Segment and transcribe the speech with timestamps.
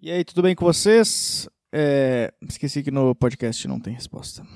[0.00, 1.48] E aí, tudo bem com vocês?
[1.72, 4.46] É, esqueci que no podcast não tem resposta.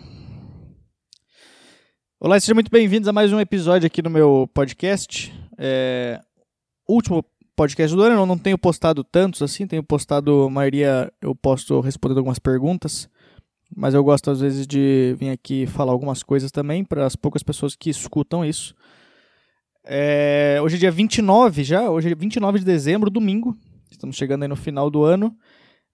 [2.21, 5.35] Olá, sejam muito bem-vindos a mais um episódio aqui no meu podcast.
[5.59, 6.21] É,
[6.89, 7.25] último
[7.57, 11.81] podcast do ano, eu não tenho postado tantos assim, tenho postado, a maioria eu posto
[11.81, 13.09] respondendo algumas perguntas,
[13.77, 17.43] mas eu gosto às vezes de vir aqui falar algumas coisas também para as poucas
[17.43, 18.77] pessoas que escutam isso.
[19.85, 23.59] É, hoje é dia 29 já, hoje é 29 de dezembro, domingo,
[23.93, 25.37] Estamos chegando aí no final do ano.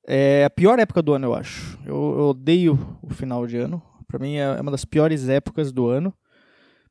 [0.06, 1.78] É a pior época do ano, eu acho.
[1.84, 3.82] Eu, eu odeio o final de ano.
[4.06, 6.14] Para mim é uma das piores épocas do ano.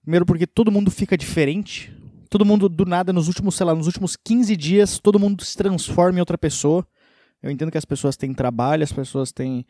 [0.01, 1.91] Primeiro porque todo mundo fica diferente.
[2.29, 5.57] Todo mundo do nada nos últimos, sei lá, nos últimos 15 dias, todo mundo se
[5.57, 6.85] transforma em outra pessoa.
[7.41, 9.65] Eu entendo que as pessoas têm trabalho, as pessoas têm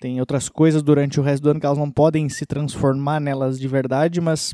[0.00, 3.60] têm outras coisas durante o resto do ano que elas não podem se transformar nelas
[3.60, 4.52] de verdade, mas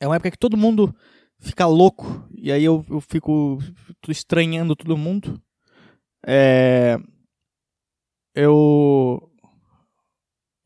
[0.00, 0.94] é uma época que todo mundo
[1.44, 2.26] fica louco.
[2.36, 3.58] E aí eu, eu fico
[4.08, 5.40] estranhando todo mundo.
[6.26, 6.98] É,
[8.34, 9.30] eu.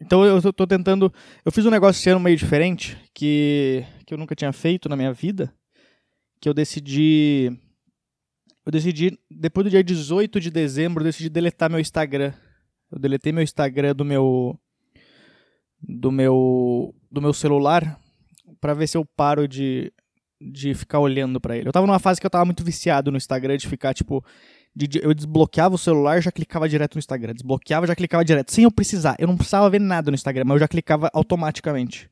[0.01, 1.13] Então eu tô tentando.
[1.45, 4.97] Eu fiz um negócio esse ano meio diferente que, que eu nunca tinha feito na
[4.97, 5.53] minha vida.
[6.41, 7.51] Que eu decidi.
[8.65, 12.35] Eu decidi, depois do dia 18 de dezembro, eu decidi deletar meu Instagram.
[12.93, 14.59] Eu deletei meu Instagram do meu.
[15.83, 16.95] Do meu.
[17.11, 17.99] Do meu celular.
[18.61, 19.93] para ver se eu paro de
[20.41, 21.69] de ficar olhando para ele.
[21.69, 24.25] Eu tava numa fase que eu tava muito viciado no Instagram, de ficar, tipo.
[24.75, 27.33] De, eu desbloqueava o celular já clicava direto no Instagram.
[27.33, 28.53] Desbloqueava já clicava direto.
[28.53, 29.17] Sem eu precisar.
[29.19, 32.09] Eu não precisava ver nada no Instagram, mas eu já clicava automaticamente.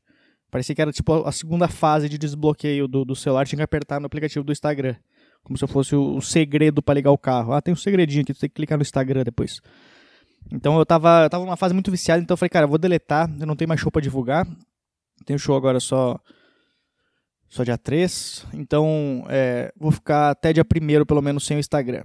[0.51, 3.45] Parecia que era tipo a segunda fase de desbloqueio do, do celular.
[3.45, 4.95] Tinha que apertar no aplicativo do Instagram.
[5.43, 7.53] Como se fosse o, o segredo para ligar o carro.
[7.53, 9.61] Ah, tem um segredinho aqui, tu tem que clicar no Instagram depois.
[10.51, 12.77] Então eu tava, eu tava numa fase muito viciada, então eu falei, cara, eu vou
[12.77, 14.47] deletar, eu não tenho mais show pra divulgar.
[15.25, 16.19] Tenho show agora só
[17.49, 18.45] só dia 3.
[18.53, 22.03] Então, é, vou ficar até dia 1 pelo menos sem o Instagram.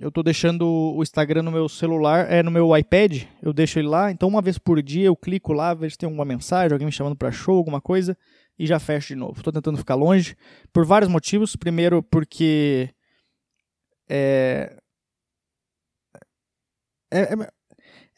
[0.00, 3.88] Eu tô deixando o Instagram no meu celular, é no meu iPad, eu deixo ele
[3.88, 6.86] lá, então uma vez por dia eu clico lá, vejo se tem alguma mensagem, alguém
[6.86, 8.16] me chamando para show, alguma coisa,
[8.58, 9.42] e já fecho de novo.
[9.42, 10.34] Tô tentando ficar longe
[10.72, 11.54] por vários motivos.
[11.54, 12.88] Primeiro porque
[14.08, 14.76] é,
[17.10, 17.34] é,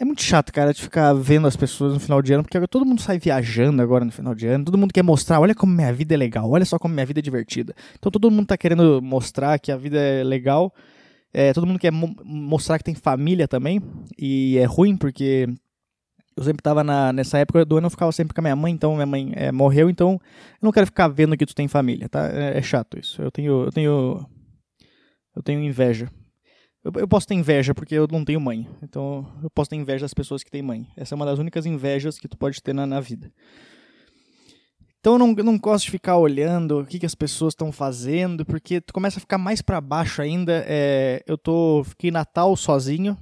[0.03, 2.85] é muito chato, cara, de ficar vendo as pessoas no final de ano, porque todo
[2.85, 5.93] mundo sai viajando agora no final de ano, todo mundo quer mostrar, olha como minha
[5.93, 7.73] vida é legal, olha só como minha vida é divertida.
[7.97, 10.75] Então todo mundo tá querendo mostrar que a vida é legal,
[11.33, 13.81] é, todo mundo quer mo mostrar que tem família também,
[14.19, 15.49] e é ruim porque
[16.37, 18.73] eu sempre tava na, nessa época do ano, eu ficava sempre com a minha mãe,
[18.73, 22.09] então minha mãe é, morreu, então eu não quero ficar vendo que tu tem família,
[22.09, 22.29] tá?
[22.29, 23.23] É, é chato isso.
[23.23, 24.27] Eu tenho, eu tenho,
[25.37, 26.09] eu tenho inveja.
[26.85, 28.69] Eu, eu, posso ter inveja porque eu não tenho mãe.
[28.83, 30.87] Então eu posso ter inveja das pessoas que têm mãe.
[30.97, 33.33] Essa é uma das únicas invejas que tu pode ter na, na vida.
[34.99, 37.73] Então eu não, eu não gosto de ficar olhando o que, que as pessoas estão
[37.73, 40.65] fazendo, porque tu começa a ficar mais para baixo ainda.
[40.67, 43.17] É, eu tô fiquei Natal sozinho,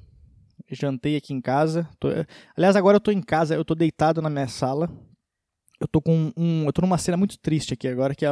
[0.71, 1.89] jantei aqui em casa.
[1.99, 2.09] Tô,
[2.57, 4.91] aliás, agora eu tô em casa, eu tô deitado na minha sala.
[5.81, 8.29] Eu tô com um, eu tô numa cena muito triste aqui agora, que é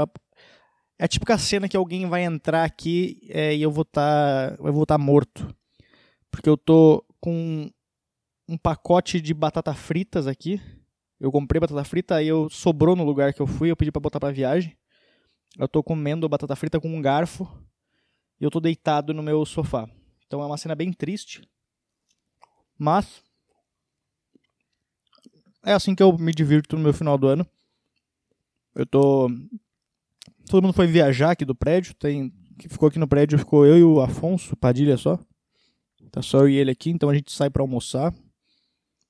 [0.99, 4.63] é a típica cena que alguém vai entrar aqui é, e eu vou estar tá,
[4.63, 5.55] vou estar tá morto.
[6.31, 7.71] Porque eu tô com
[8.49, 10.61] um pacote de batata fritas aqui.
[11.21, 14.01] Eu comprei batata frita, aí eu sobrou no lugar que eu fui, eu pedi para
[14.01, 14.77] botar para viagem.
[15.57, 17.49] Eu tô comendo batata frita com um garfo
[18.41, 19.89] e eu tô deitado no meu sofá.
[20.27, 21.49] Então é uma cena bem triste.
[22.77, 23.23] Mas
[25.65, 27.47] é assim que eu me divirto no meu final do ano.
[28.75, 29.29] Eu tô
[30.49, 31.95] Todo mundo foi viajar aqui do prédio.
[31.95, 35.19] Tem, que ficou aqui no prédio ficou eu e o Afonso Padilha só.
[36.11, 38.15] Tá só eu e ele aqui, então a gente sai para almoçar.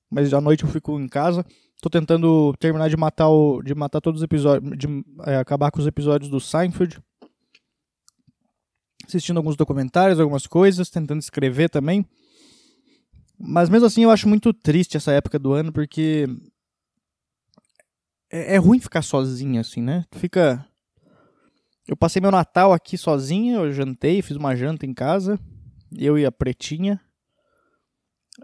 [0.09, 1.45] Mas à noite eu fico em casa.
[1.81, 4.87] Tô tentando terminar de matar o, de matar todos os episódios, de
[5.25, 6.99] é, acabar com os episódios do Seinfeld.
[9.07, 12.05] Assistindo alguns documentários, algumas coisas, tentando escrever também.
[13.39, 16.27] Mas mesmo assim eu acho muito triste essa época do ano porque
[18.29, 20.05] é, é ruim ficar sozinho assim, né?
[20.11, 20.68] Tu fica
[21.89, 25.39] eu passei meu Natal aqui sozinho, eu jantei, fiz uma janta em casa,
[25.97, 27.01] eu e a Pretinha.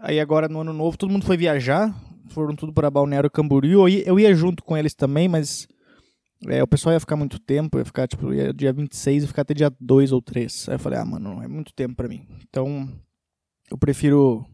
[0.00, 1.94] Aí agora no ano novo todo mundo foi viajar,
[2.30, 3.88] foram tudo para Balneário Camboriú.
[3.88, 5.68] Eu ia, junto com eles também, mas
[6.48, 9.42] é, o pessoal ia ficar muito tempo, ia ficar tipo ia, dia 26 e ficar
[9.42, 10.68] até dia 2 ou 3.
[10.68, 12.26] Aí eu falei, ah, mano, é muito tempo para mim.
[12.48, 12.92] Então
[13.70, 14.44] eu prefiro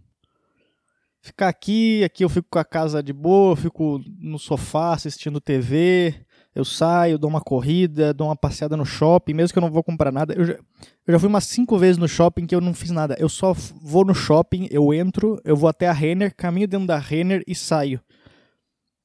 [1.22, 5.40] ficar aqui, aqui eu fico com a casa de boa, eu fico no sofá assistindo
[5.40, 9.70] TV, eu saio, dou uma corrida, dou uma passeada no shopping, mesmo que eu não
[9.70, 10.34] vou comprar nada.
[10.34, 13.16] Eu já, eu já fui umas cinco vezes no shopping que eu não fiz nada.
[13.18, 16.98] Eu só vou no shopping, eu entro, eu vou até a Renner, caminho dentro da
[16.98, 18.00] Renner e saio.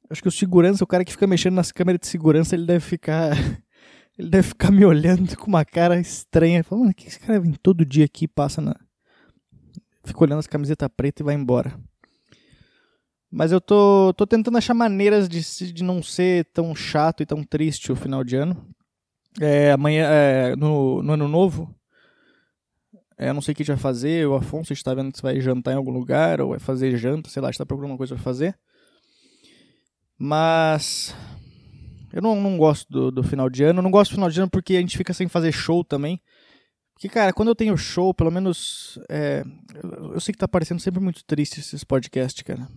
[0.10, 2.82] Acho que o segurança, o cara que fica mexendo nas câmeras de segurança, ele deve
[2.82, 3.32] ficar.
[4.18, 6.64] ele deve ficar me olhando com uma cara estranha.
[6.64, 8.76] Falando, mano, que esse cara vem todo dia aqui passa na.
[10.04, 11.78] fica olhando as camisetas pretas e vai embora.
[13.30, 17.44] Mas eu tô, tô tentando achar maneiras de, de não ser tão chato e tão
[17.44, 18.66] triste o final de ano.
[19.40, 21.76] É, amanhã, é, no, no ano novo,
[23.18, 24.28] é, não sei o que a gente vai fazer.
[24.28, 27.42] O Afonso está vendo se vai jantar em algum lugar ou vai fazer janta, sei
[27.42, 28.58] lá, está procurando uma coisa para fazer.
[30.18, 31.14] Mas
[32.14, 33.80] eu não, não gosto do, do final de ano.
[33.80, 36.22] Eu não gosto do final de ano porque a gente fica sem fazer show também.
[36.94, 39.00] Porque, cara, quando eu tenho show, pelo menos.
[39.10, 39.44] É,
[39.84, 42.68] eu, eu sei que tá parecendo sempre muito triste esses podcasts, cara.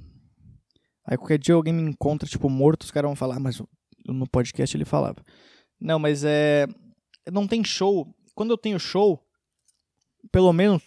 [1.06, 3.60] Aí qualquer dia alguém me encontra, tipo, morto, os caras vão falar, ah, mas
[4.06, 5.24] no podcast ele falava.
[5.80, 6.66] Não, mas é.
[7.30, 8.14] Não tem show.
[8.34, 9.22] Quando eu tenho show,
[10.30, 10.82] pelo menos,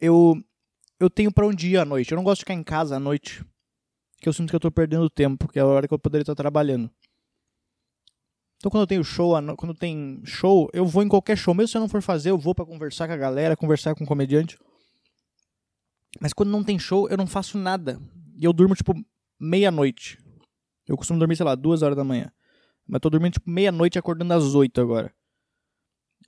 [0.00, 0.34] eu.
[1.00, 2.12] Eu tenho pra onde ir à noite.
[2.12, 3.44] Eu não gosto de ficar em casa à noite.
[4.20, 6.22] Que eu sinto que eu tô perdendo tempo, que é a hora que eu poderia
[6.22, 6.90] estar trabalhando.
[8.56, 11.76] Então quando eu tenho show, quando tem show, eu vou em qualquer show, mesmo se
[11.76, 14.56] eu não for fazer, eu vou para conversar com a galera, conversar com o comediante.
[16.18, 18.00] Mas quando não tem show, eu não faço nada.
[18.44, 18.92] E eu durmo tipo
[19.40, 20.18] meia-noite.
[20.86, 22.30] Eu costumo dormir, sei lá, duas horas da manhã.
[22.86, 25.10] Mas tô dormindo tipo meia-noite acordando às oito agora.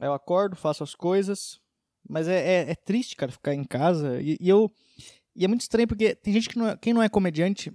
[0.01, 1.61] Aí eu acordo, faço as coisas.
[2.09, 4.19] Mas é, é, é triste, cara, ficar em casa.
[4.23, 4.73] E, e, eu.
[5.35, 7.71] E é muito estranho porque tem gente que não é, quem não é comediante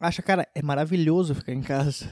[0.00, 2.10] acha, cara, é maravilhoso ficar em casa.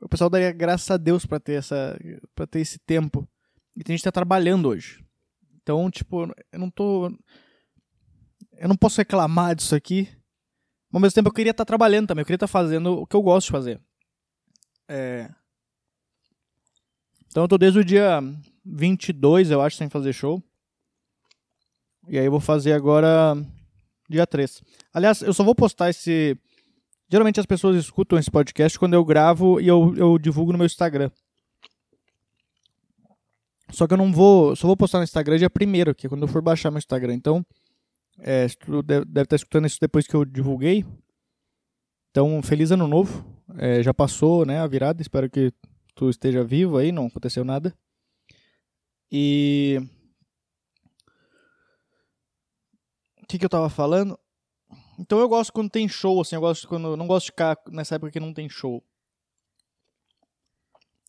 [0.00, 1.94] O pessoal daria graças a Deus para ter essa
[2.34, 3.28] para ter esse tempo.
[3.76, 5.04] E tem gente que tá trabalhando hoje.
[5.60, 7.10] Então, tipo, eu não tô
[8.56, 10.08] eu não posso reclamar disso aqui.
[10.90, 13.00] Mas ao mesmo tempo eu queria estar tá trabalhando também, eu queria estar tá fazendo
[13.00, 13.80] o que eu gosto de fazer.
[14.88, 15.30] É...
[17.26, 18.20] Então eu tô desde o dia
[18.64, 20.42] 22, eu acho, sem fazer show.
[22.08, 23.36] E aí eu vou fazer agora
[24.08, 24.62] dia 3.
[24.94, 26.38] Aliás, eu só vou postar esse
[27.10, 30.66] Geralmente as pessoas escutam esse podcast quando eu gravo e eu, eu divulgo no meu
[30.66, 31.10] Instagram.
[33.70, 34.54] Só que eu não vou.
[34.54, 37.14] Só vou postar no Instagram dia primeiro, que é quando eu for baixar meu Instagram.
[37.14, 37.44] Então,
[38.18, 40.84] é, tu deve, estar escutando isso depois que eu divulguei.
[42.10, 43.24] Então, feliz ano novo.
[43.56, 45.00] É, já passou né, a virada.
[45.00, 45.52] Espero que
[45.94, 47.76] tu esteja vivo aí, não aconteceu nada.
[49.10, 49.78] E.
[53.22, 54.18] O que, que eu tava falando?
[54.98, 56.96] Então eu gosto quando tem show, assim, eu gosto quando.
[56.96, 58.82] Não gosto de ficar nessa época que não tem show.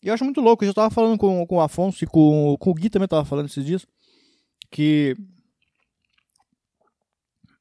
[0.01, 2.55] E eu acho muito louco, eu já tava falando com, com o Afonso e com,
[2.57, 3.85] com o Gui também tava falando esses dias.
[4.71, 5.15] Que.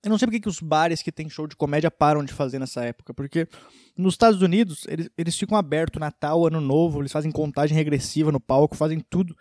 [0.05, 2.59] Eu não sei porque que os bares que tem show de comédia param de fazer
[2.59, 3.13] nessa época.
[3.13, 3.49] Porque
[3.97, 8.41] nos Estados Unidos, eles, eles ficam abertos Natal, Ano Novo, eles fazem contagem regressiva no
[8.41, 9.37] palco, fazem tudo.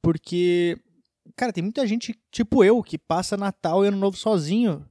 [0.00, 0.78] Porque.
[1.36, 4.84] Cara, tem muita gente, tipo eu, que passa Natal e Ano Novo sozinho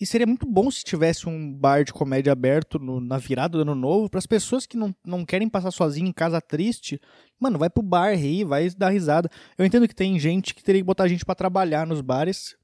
[0.00, 3.62] e seria muito bom se tivesse um bar de comédia aberto no, na virada do
[3.62, 7.00] ano novo para as pessoas que não, não querem passar sozinho em casa triste.
[7.38, 9.28] Mano, vai pro bar rir, vai dar risada.
[9.56, 12.56] Eu entendo que tem gente que teria que botar gente para trabalhar nos bares.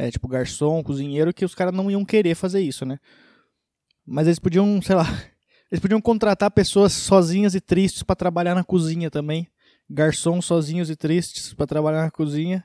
[0.00, 2.98] É, tipo garçom, cozinheiro, que os caras não iam querer fazer isso, né?
[4.06, 5.04] Mas eles podiam, sei lá,
[5.70, 9.46] eles podiam contratar pessoas sozinhas e tristes para trabalhar na cozinha também.
[9.90, 12.64] Garçons sozinhos e tristes para trabalhar na cozinha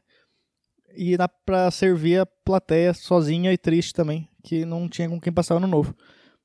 [0.95, 5.33] e dá pra servir a plateia sozinha e triste também, que não tinha com quem
[5.33, 5.93] passar ano novo.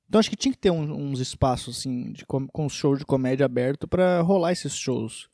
[0.08, 3.06] Então acho que tinha que ter um, uns espaços assim de, com, com shows de
[3.06, 5.28] comédia aberto para rolar esses shows.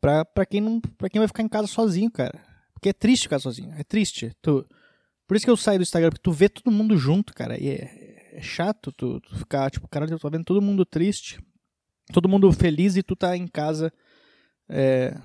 [0.00, 2.42] Pra, pra, quem não, pra quem vai ficar em casa sozinho, cara.
[2.72, 3.72] Porque é triste ficar sozinho.
[3.78, 4.32] É triste.
[4.42, 4.66] Tu,
[5.30, 7.56] por isso que eu saio do Instagram, porque tu vê todo mundo junto, cara.
[7.56, 11.40] E é, é chato tu, tu, ficar, tipo, caralho, eu tô vendo todo mundo triste.
[12.12, 13.92] Todo mundo feliz e tu tá em casa.
[14.68, 15.16] É,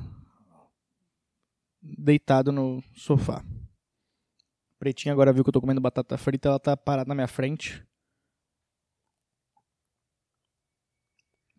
[1.82, 3.44] deitado no sofá.
[4.78, 7.84] Pretinha agora viu que eu tô comendo batata frita, ela tá parada na minha frente.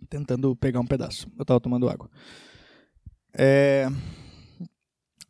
[0.09, 1.29] Tentando pegar um pedaço.
[1.37, 2.09] Eu tava tomando água.
[3.37, 3.89] É...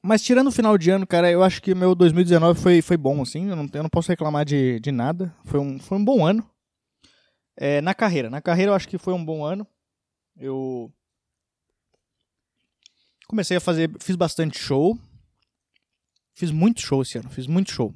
[0.07, 3.23] Mas tirando o final de ano, cara, eu acho que meu 2019 foi, foi bom,
[3.23, 3.49] assim.
[3.49, 5.35] Eu não, eu não posso reclamar de, de nada.
[5.45, 6.49] Foi um, foi um bom ano.
[7.57, 8.31] É, na carreira.
[8.31, 9.67] Na carreira eu acho que foi um bom ano.
[10.37, 10.93] Eu
[13.27, 14.97] Comecei a fazer, fiz bastante show.
[16.35, 17.93] Fiz muito show esse ano, fiz muito show.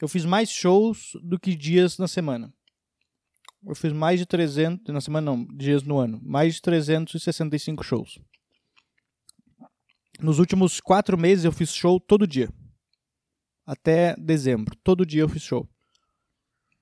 [0.00, 2.52] Eu fiz mais shows do que dias na semana.
[3.66, 6.20] Eu fiz mais de 300, na semana não, dias no ano.
[6.22, 8.18] Mais de 365 shows.
[10.22, 12.48] Nos últimos quatro meses eu fiz show todo dia.
[13.66, 14.76] Até dezembro.
[14.82, 15.68] Todo dia eu fiz show.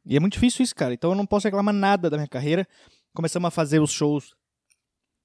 [0.05, 0.95] E é muito difícil isso, cara.
[0.95, 2.67] Então eu não posso reclamar nada da minha carreira.
[3.15, 4.35] Começamos a fazer os shows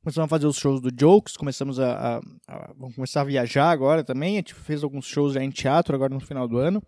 [0.04, 3.72] começamos a fazer os shows do Jokes, começamos a, a, a, vamos começar a viajar
[3.72, 4.34] agora também.
[4.34, 6.84] A gente fez alguns shows já em teatro agora no final do ano.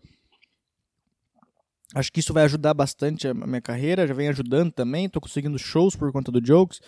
[1.93, 5.05] Acho que isso vai ajudar bastante a minha carreira, já vem ajudando também.
[5.05, 6.81] Estou conseguindo shows por conta do Jokes.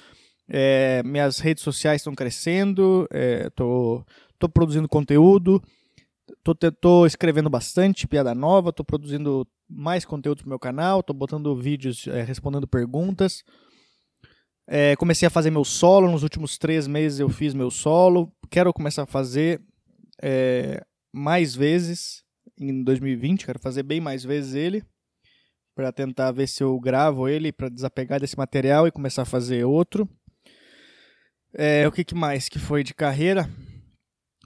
[0.50, 3.08] É, minhas redes sociais estão crescendo,
[4.38, 5.62] estou produzindo conteúdo,
[6.80, 12.08] tô escrevendo bastante piada nova, tô produzindo mais conteúdo pro meu canal, tô botando vídeos
[12.08, 13.44] é, respondendo perguntas.
[14.70, 18.32] É, comecei a fazer meu solo, nos últimos três meses eu fiz meu solo.
[18.50, 19.62] Quero começar a fazer
[20.22, 22.24] é, mais vezes
[22.60, 24.84] em 2020, quero fazer bem mais vezes ele,
[25.76, 29.64] para tentar ver se eu gravo ele, para desapegar desse material e começar a fazer
[29.64, 30.10] outro.
[31.54, 33.50] É, o que, que mais que foi de carreira?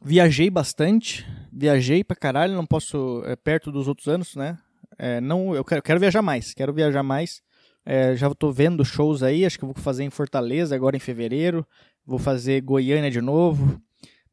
[0.03, 4.57] Viajei bastante, viajei pra caralho, não posso, é, perto dos outros anos, né?
[4.97, 7.41] É, não, eu quero, quero viajar mais, quero viajar mais.
[7.85, 11.65] É, já estou vendo shows aí, acho que vou fazer em Fortaleza agora em fevereiro,
[12.05, 13.79] vou fazer Goiânia de novo,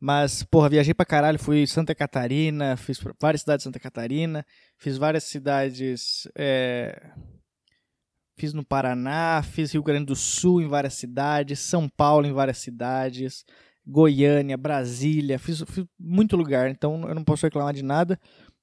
[0.00, 4.46] mas, porra, viajei pra caralho, fui Santa Catarina, fiz várias cidades de Santa Catarina,
[4.76, 6.28] fiz várias cidades.
[6.36, 7.10] É...
[8.36, 12.58] Fiz no Paraná, fiz Rio Grande do Sul em várias cidades, São Paulo em várias
[12.58, 13.44] cidades,
[13.88, 18.20] Goiânia, Brasília, fiz, fiz muito lugar, então eu não posso reclamar de nada.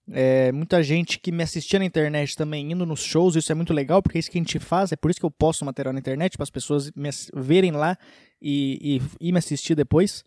[0.08, 3.74] É, muita gente que me assistia na internet também indo nos shows, isso é muito
[3.74, 5.94] legal, porque é isso que a gente faz, é por isso que eu posto material
[5.94, 7.98] na internet, para as pessoas me verem lá
[8.40, 10.24] e, e, e me assistir depois.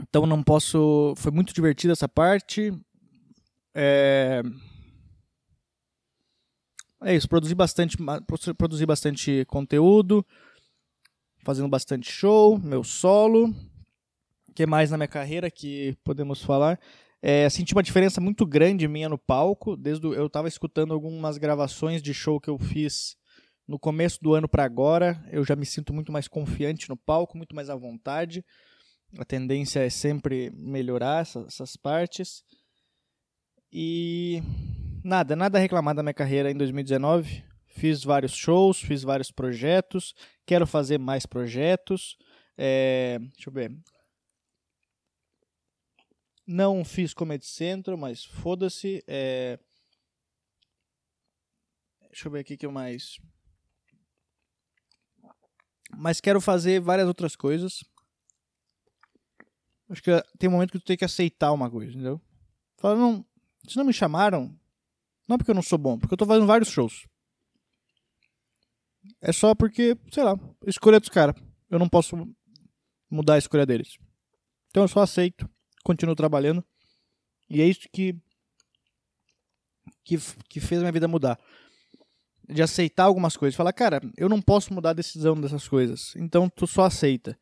[0.00, 1.14] Então não posso.
[1.16, 2.72] Foi muito divertida essa parte.
[3.74, 4.42] É...
[7.02, 7.98] é isso, produzi bastante,
[8.56, 10.24] produzi bastante conteúdo,
[11.46, 13.50] fazendo bastante show, meu solo.
[14.48, 16.76] O que mais na minha carreira que podemos falar?
[17.22, 19.76] É, senti uma diferença muito grande minha no palco.
[19.76, 23.16] Desde eu estava escutando algumas gravações de show que eu fiz
[23.66, 25.24] no começo do ano para agora.
[25.30, 28.44] Eu já me sinto muito mais confiante no palco, muito mais à vontade.
[29.16, 32.42] A tendência é sempre melhorar essas, essas partes.
[33.72, 34.42] E
[35.04, 37.44] nada, nada reclamar da minha carreira em 2019.
[37.76, 40.14] Fiz vários shows, fiz vários projetos,
[40.46, 42.16] quero fazer mais projetos.
[42.56, 43.70] É, deixa eu ver.
[46.46, 49.04] Não fiz Comedy Central, mas foda-se.
[49.06, 49.58] É,
[52.08, 53.18] deixa eu ver aqui que mais.
[55.98, 57.84] Mas quero fazer várias outras coisas.
[59.90, 62.18] Acho que tem um momento que tu tem que aceitar uma coisa, entendeu?
[62.78, 63.22] Fala, não,
[63.68, 64.58] se não me chamaram,
[65.28, 67.06] não porque eu não sou bom, porque eu tô fazendo vários shows.
[69.20, 71.34] É só porque, sei lá, escolha dos caras.
[71.70, 72.16] Eu não posso
[73.10, 73.98] mudar a escolha deles.
[74.68, 75.48] Então eu só aceito,
[75.84, 76.64] continuo trabalhando.
[77.48, 78.14] E é isso que
[80.04, 80.16] que,
[80.48, 81.38] que fez minha vida mudar.
[82.48, 83.56] De aceitar algumas coisas.
[83.56, 86.14] Falar, cara, eu não posso mudar a decisão dessas coisas.
[86.16, 87.36] Então tu só aceita.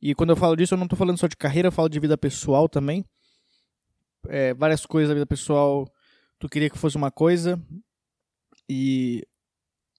[0.00, 2.00] E quando eu falo disso, eu não estou falando só de carreira, eu falo de
[2.00, 3.04] vida pessoal também.
[4.28, 5.86] É, várias coisas da vida pessoal,
[6.38, 7.62] tu queria que fosse uma coisa
[8.68, 9.26] e,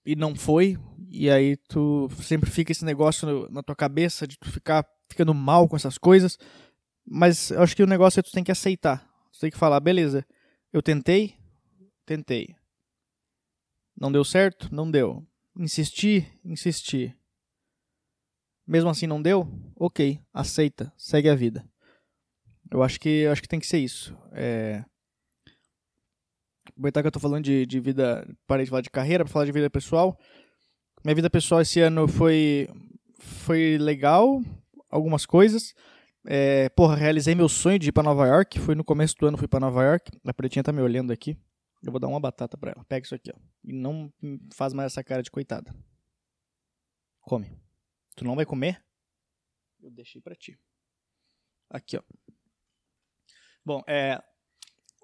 [0.08, 0.78] e não foi.
[1.10, 5.68] E aí tu sempre fica esse negócio na tua cabeça de tu ficar ficando mal
[5.68, 6.38] com essas coisas.
[7.04, 9.06] Mas eu acho que o negócio é tu tem que aceitar.
[9.30, 10.26] Tu tem que falar, beleza,
[10.72, 11.36] eu tentei,
[12.06, 12.56] tentei.
[14.00, 14.74] Não deu certo?
[14.74, 15.26] Não deu.
[15.58, 17.14] Insisti, insisti.
[18.66, 19.46] Mesmo assim não deu?
[19.76, 21.68] Ok, aceita, segue a vida.
[22.70, 24.16] Eu acho que, eu acho que tem que ser isso.
[24.32, 24.82] É...
[26.70, 29.44] Aproveitar que eu tô falando de, de vida, parei de falar de carreira, para falar
[29.44, 30.18] de vida pessoal.
[31.04, 32.68] Minha vida pessoal esse ano foi,
[33.18, 34.40] foi legal,
[34.90, 35.74] algumas coisas.
[36.26, 38.58] É, porra, realizei meu sonho de ir para Nova York.
[38.58, 40.10] Foi no começo do ano, fui para Nova York.
[40.24, 41.36] A pretinha tá me olhando aqui.
[41.82, 42.84] Eu vou dar uma batata para ela.
[42.84, 43.38] Pega isso aqui, ó.
[43.64, 44.12] E não
[44.52, 45.74] faz mais essa cara de coitada.
[47.20, 47.58] Come.
[48.16, 48.84] Tu não vai comer?
[49.80, 50.58] Eu deixei para ti.
[51.70, 52.02] Aqui, ó.
[53.64, 54.20] Bom, é.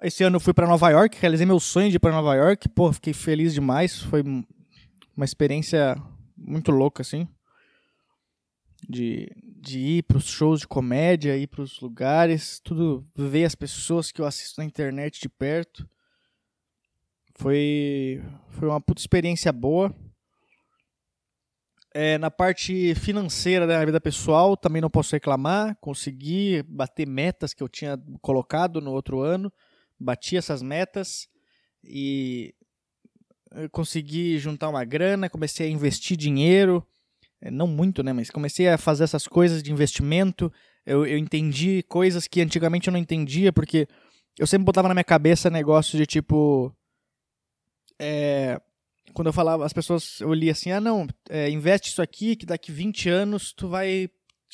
[0.04, 2.68] Esse ano eu fui para Nova York, realizei meu sonho de ir para Nova York.
[2.68, 4.02] Pô, fiquei feliz demais.
[4.02, 5.96] Foi uma experiência
[6.36, 7.26] muito louca, assim.
[8.86, 13.54] De, de ir para os shows de comédia, ir para os lugares, tudo, ver as
[13.54, 15.88] pessoas que eu assisto na internet de perto.
[17.36, 19.90] Foi, foi uma puta experiência boa.
[21.94, 25.74] É, na parte financeira da vida pessoal, também não posso reclamar.
[25.80, 29.50] Consegui bater metas que eu tinha colocado no outro ano.
[29.98, 31.28] Bati essas metas
[31.82, 32.54] e
[33.70, 35.30] consegui juntar uma grana.
[35.30, 36.86] Comecei a investir dinheiro.
[37.40, 38.12] É, não muito, né?
[38.12, 40.52] Mas comecei a fazer essas coisas de investimento.
[40.84, 43.86] Eu, eu entendi coisas que antigamente eu não entendia, porque
[44.38, 46.74] eu sempre botava na minha cabeça negócio de tipo.
[47.98, 48.60] É,
[49.12, 52.44] quando eu falava, as pessoas, eu li assim, ah não, é, investe isso aqui que
[52.44, 54.10] daqui 20 anos tu vai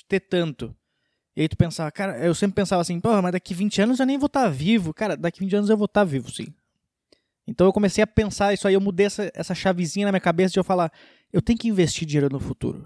[0.07, 0.77] ter tanto.
[1.41, 4.05] E aí tu pensava, cara, eu sempre pensava assim, porra, mas daqui 20 anos eu
[4.05, 4.93] nem vou estar tá vivo.
[4.93, 6.49] Cara, daqui 20 anos eu vou estar tá vivo, sim.
[7.49, 10.53] Então eu comecei a pensar isso aí, eu mudei essa, essa chavezinha na minha cabeça
[10.53, 10.93] de eu falar,
[11.33, 12.85] eu tenho que investir dinheiro no futuro.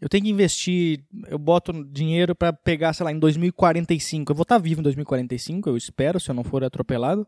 [0.00, 4.32] eu tenho que investir, eu boto dinheiro para pegar, sei lá, em 2045.
[4.32, 7.24] Eu vou estar tá vivo em 2045, eu espero, se eu não for atropelado.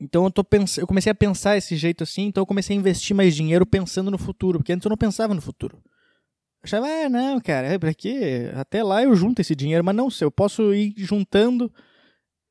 [0.00, 0.78] Então eu, tô pens...
[0.78, 4.12] eu comecei a pensar esse jeito assim, então eu comecei a investir mais dinheiro pensando
[4.12, 5.82] no futuro, porque antes eu não pensava no futuro.
[6.62, 8.50] Achava, ah, não, cara, é pra quê?
[8.54, 11.72] Até lá eu junto esse dinheiro, mas não sei, eu posso ir juntando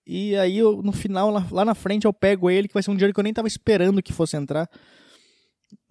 [0.05, 2.91] e aí eu, no final, lá, lá na frente, eu pego ele, que vai ser
[2.91, 4.69] um dinheiro que eu nem tava esperando que fosse entrar.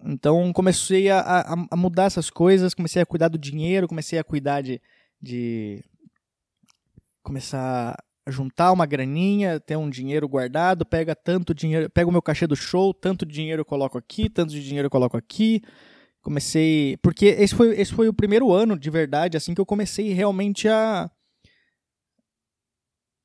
[0.03, 4.23] Então comecei a, a, a, mudar essas coisas, comecei a cuidar do dinheiro, comecei a
[4.23, 4.79] cuidar de,
[5.19, 5.83] de
[7.23, 7.95] começar
[8.27, 12.45] a juntar uma graninha, ter um dinheiro guardado, pega tanto dinheiro, pega o meu cachê
[12.45, 15.63] do show, tanto dinheiro eu coloco aqui, tanto de dinheiro eu coloco aqui.
[16.21, 20.13] Comecei, porque esse foi, esse foi o primeiro ano de verdade assim que eu comecei
[20.13, 21.09] realmente a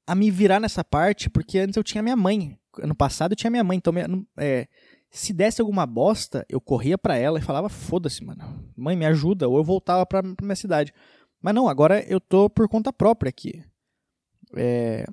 [0.07, 2.57] a me virar nessa parte, porque antes eu tinha minha mãe.
[2.79, 3.93] Ano passado eu tinha minha mãe, então
[4.37, 4.69] é,
[5.11, 8.71] se desse alguma bosta, eu corria para ela e falava: foda-se, mano.
[8.77, 9.49] Mãe, me ajuda.
[9.49, 10.93] Ou eu voltava pra, pra minha cidade.
[11.41, 13.65] Mas não, agora eu tô por conta própria aqui.
[14.55, 15.07] É,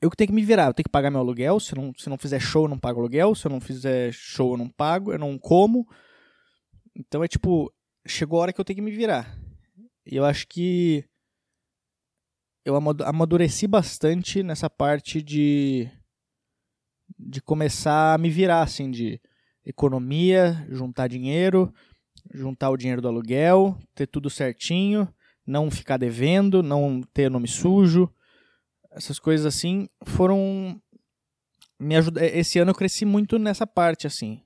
[0.00, 1.60] eu tenho que me virar, eu tenho que pagar meu aluguel.
[1.60, 3.34] Se não, se não fizer show, eu não pago aluguel.
[3.34, 5.86] Se eu não fizer show, eu não pago, eu não como.
[6.96, 7.70] Então é tipo,
[8.06, 9.38] chegou a hora que eu tenho que me virar.
[10.06, 11.04] E eu acho que
[12.64, 12.74] eu
[13.04, 15.90] amadureci bastante nessa parte de
[17.18, 19.20] de começar a me virar assim de
[19.64, 21.72] economia, juntar dinheiro,
[22.34, 25.08] juntar o dinheiro do aluguel, ter tudo certinho,
[25.46, 28.12] não ficar devendo, não ter nome sujo.
[28.90, 30.80] Essas coisas assim foram
[31.78, 34.42] me ajuda esse ano eu cresci muito nessa parte assim.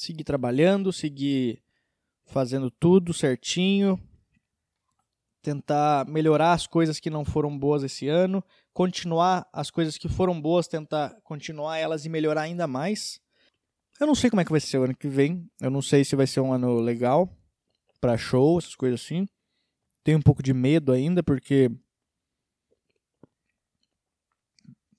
[0.00, 1.62] Segui trabalhando, segui
[2.24, 4.00] fazendo tudo certinho,
[5.42, 8.42] tentar melhorar as coisas que não foram boas esse ano,
[8.72, 13.20] continuar as coisas que foram boas, tentar continuar elas e melhorar ainda mais.
[14.00, 15.46] Eu não sei como é que vai ser o ano que vem.
[15.60, 17.30] Eu não sei se vai ser um ano legal
[18.00, 19.28] para show, essas coisas assim.
[20.02, 21.70] Tenho um pouco de medo ainda porque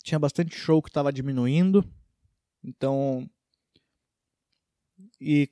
[0.04, 1.84] tinha bastante show que estava diminuindo.
[2.64, 3.28] Então
[5.22, 5.48] e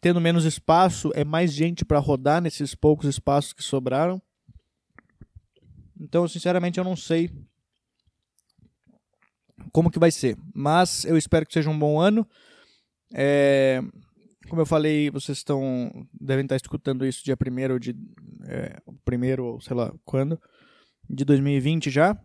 [0.00, 4.20] tendo menos espaço, é mais gente para rodar nesses poucos espaços que sobraram.
[5.98, 7.30] Então, sinceramente, eu não sei
[9.72, 10.36] como que vai ser.
[10.54, 12.26] Mas eu espero que seja um bom ano.
[13.12, 13.82] É,
[14.48, 17.94] como eu falei, vocês estão devem estar escutando isso dia primeiro de
[18.46, 20.40] é, primeiro, sei lá, quando
[21.08, 22.16] de 2020 já.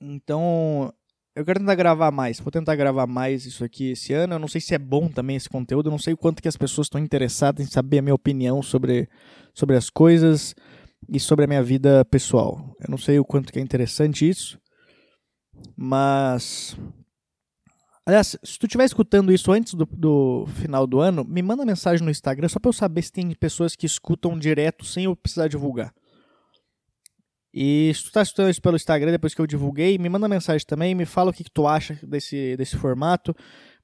[0.00, 0.92] Então,
[1.38, 2.40] eu quero tentar gravar mais.
[2.40, 4.34] Vou tentar gravar mais isso aqui esse ano.
[4.34, 5.86] Eu não sei se é bom também esse conteúdo.
[5.86, 8.60] Eu não sei o quanto que as pessoas estão interessadas em saber a minha opinião
[8.60, 9.08] sobre,
[9.54, 10.56] sobre as coisas
[11.08, 12.74] e sobre a minha vida pessoal.
[12.80, 14.58] Eu não sei o quanto que é interessante isso.
[15.76, 16.76] Mas.
[18.04, 22.04] Aliás, se tu estiver escutando isso antes do, do final do ano, me manda mensagem
[22.04, 25.46] no Instagram só para eu saber se tem pessoas que escutam direto sem eu precisar
[25.46, 25.94] divulgar.
[27.52, 30.66] E se tu tá assistindo isso pelo Instagram depois que eu divulguei, me manda mensagem
[30.66, 33.34] também, me fala o que, que tu acha desse, desse formato,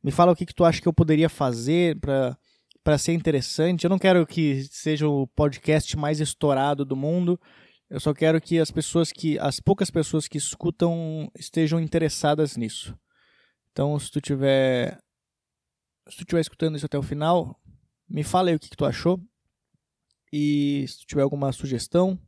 [0.02, 2.36] me fala o que, que tu acha que eu poderia fazer para
[2.84, 3.84] para ser interessante.
[3.84, 7.40] Eu não quero que seja o podcast mais estourado do mundo.
[7.88, 12.94] Eu só quero que as pessoas que as poucas pessoas que escutam estejam interessadas nisso.
[13.72, 14.98] Então, se tu tiver
[16.08, 17.58] se tu estiver escutando isso até o final,
[18.06, 19.18] me fala aí o que, que tu achou.
[20.30, 22.20] E se tu tiver alguma sugestão,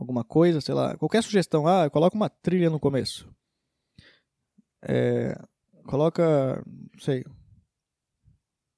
[0.00, 3.28] alguma coisa, sei lá, qualquer sugestão, ah, coloca uma trilha no começo.
[4.82, 5.38] É,
[5.86, 7.24] coloca, não sei,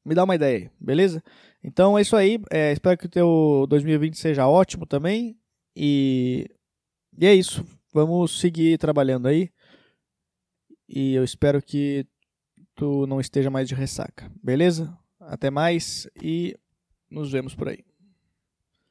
[0.04, 1.22] me dá uma ideia beleza?
[1.62, 5.38] Então é isso aí, é, espero que o teu 2020 seja ótimo também,
[5.76, 6.48] e,
[7.16, 9.48] e é isso, vamos seguir trabalhando aí,
[10.88, 12.04] e eu espero que
[12.74, 14.92] tu não esteja mais de ressaca, beleza?
[15.20, 16.56] Até mais e
[17.08, 17.91] nos vemos por aí.